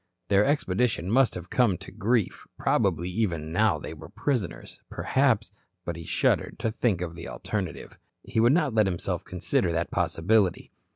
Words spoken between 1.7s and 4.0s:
to grief, probably even now they